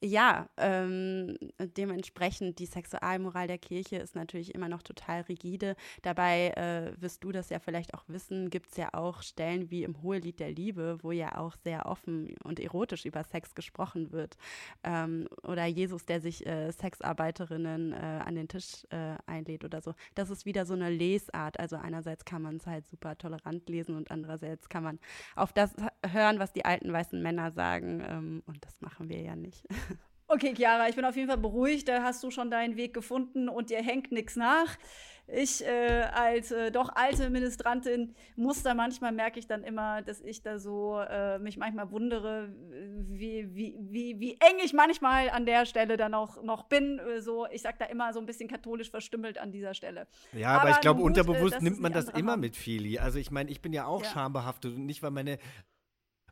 [0.00, 5.76] ja, ähm, dementsprechend die Sexualmoral der Kirche ist natürlich immer noch total rigide.
[6.02, 9.84] Dabei äh, wirst du das ja vielleicht auch wissen, gibt es ja auch Stellen wie
[9.84, 14.36] im Hohelied der Liebe, wo ja auch sehr offen und erotisch über Sex gesprochen wird.
[14.82, 19.94] Ähm, oder Jesus, der sich äh, Sexarbeiterinnen äh, an den Tisch äh, einlädt oder so.
[20.14, 21.58] Das ist wieder so eine Lesart.
[21.58, 24.98] Also einerseits kann man es halt super tolerant lesen und andererseits kann man
[25.36, 25.74] auf das
[26.06, 28.02] hören, was die alten weißen Männer sagen.
[28.06, 29.66] Ähm, und das machen wir ja nicht.
[30.34, 31.88] Okay, Chiara, ich bin auf jeden Fall beruhigt.
[31.88, 34.78] Da hast du schon deinen Weg gefunden und dir hängt nichts nach.
[35.26, 40.20] Ich äh, als äh, doch alte Ministrantin muss da manchmal, merke ich dann immer, dass
[40.22, 42.48] ich da so äh, mich manchmal wundere,
[43.08, 46.98] wie, wie, wie, wie eng ich manchmal an der Stelle dann auch noch bin.
[46.98, 50.06] Äh, so, ich sag da immer so ein bisschen katholisch verstümmelt an dieser Stelle.
[50.32, 52.40] Ja, aber, aber ich glaube, unterbewusst nimmt man das immer haben.
[52.40, 52.98] mit, Feli.
[52.98, 54.10] Also ich meine, ich bin ja auch ja.
[54.10, 55.38] schambehaftet und nicht, weil meine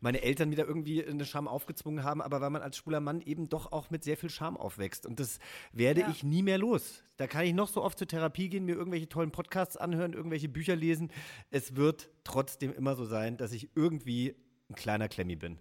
[0.01, 3.49] meine Eltern da irgendwie eine Scham aufgezwungen haben, aber weil man als schwuler Mann eben
[3.49, 5.07] doch auch mit sehr viel Scham aufwächst.
[5.07, 5.39] Und das
[5.73, 6.11] werde ja.
[6.11, 7.05] ich nie mehr los.
[7.17, 10.49] Da kann ich noch so oft zur Therapie gehen, mir irgendwelche tollen Podcasts anhören, irgendwelche
[10.49, 11.13] Bücher lesen.
[11.51, 14.35] Es wird trotzdem immer so sein, dass ich irgendwie
[14.69, 15.59] ein kleiner Klemmi bin.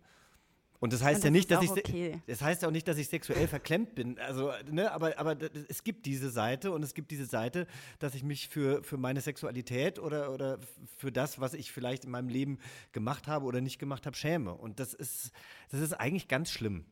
[0.79, 2.21] Und das heißt das ja nicht, dass ich okay.
[2.25, 4.17] das heißt ja auch nicht, dass ich sexuell verklemmt bin.
[4.19, 5.35] Also, ne, aber, aber
[5.67, 7.67] es gibt diese Seite und es gibt diese Seite,
[7.99, 10.57] dass ich mich für, für meine Sexualität oder, oder
[10.95, 12.59] für das, was ich vielleicht in meinem Leben
[12.93, 14.53] gemacht habe oder nicht gemacht habe, schäme.
[14.53, 15.31] Und das ist,
[15.69, 16.85] das ist eigentlich ganz schlimm.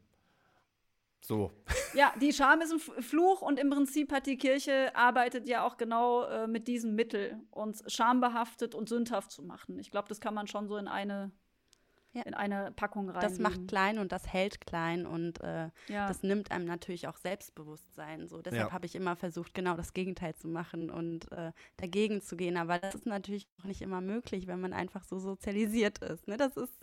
[1.21, 1.51] So.
[1.93, 5.77] Ja, die Scham ist ein Fluch und im Prinzip hat die Kirche arbeitet ja auch
[5.77, 9.79] genau äh, mit diesem Mittel, uns schambehaftet und sündhaft zu machen.
[9.79, 11.31] Ich glaube, das kann man schon so in eine
[12.13, 12.21] ja.
[12.23, 13.21] in eine Packung rein.
[13.21, 16.07] Das macht klein und das hält klein und äh, ja.
[16.07, 18.27] das nimmt einem natürlich auch Selbstbewusstsein.
[18.27, 18.41] So.
[18.41, 18.73] Deshalb ja.
[18.73, 22.57] habe ich immer versucht, genau das Gegenteil zu machen und äh, dagegen zu gehen.
[22.57, 26.27] Aber das ist natürlich auch nicht immer möglich, wenn man einfach so sozialisiert ist.
[26.27, 26.37] Ne?
[26.37, 26.73] Das ist,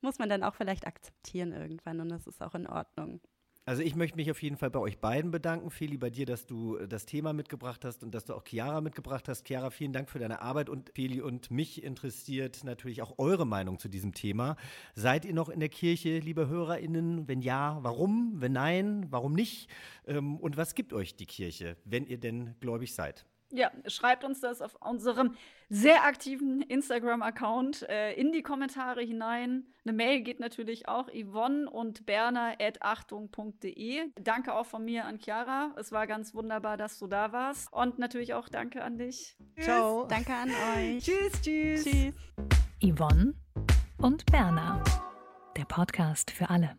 [0.00, 3.20] muss man dann auch vielleicht akzeptieren irgendwann und das ist auch in Ordnung.
[3.68, 6.46] Also ich möchte mich auf jeden Fall bei euch beiden bedanken, Feli, bei dir, dass
[6.46, 9.46] du äh, das Thema mitgebracht hast und dass du auch Chiara mitgebracht hast.
[9.46, 13.78] Chiara, vielen Dank für deine Arbeit und Feli und mich interessiert natürlich auch eure Meinung
[13.78, 14.56] zu diesem Thema.
[14.94, 17.28] Seid ihr noch in der Kirche, liebe HörerInnen?
[17.28, 18.36] Wenn ja, warum?
[18.36, 19.68] Wenn nein, warum nicht?
[20.06, 23.26] Ähm, und was gibt euch die Kirche, wenn ihr denn gläubig seid?
[23.50, 25.34] Ja, schreibt uns das auf unserem
[25.70, 29.66] sehr aktiven Instagram-Account äh, in die Kommentare hinein.
[29.84, 34.10] Eine Mail geht natürlich auch Yvonne und Berner at achtung.de.
[34.20, 35.72] Danke auch von mir an Chiara.
[35.76, 37.72] Es war ganz wunderbar, dass du da warst.
[37.72, 39.36] Und natürlich auch danke an dich.
[39.60, 40.06] Ciao.
[40.06, 41.04] Danke an euch.
[41.04, 41.84] tschüss, tschüss.
[41.84, 42.14] Tschüss.
[42.82, 43.34] Yvonne
[43.98, 44.82] und Berner.
[45.56, 46.78] Der Podcast für alle.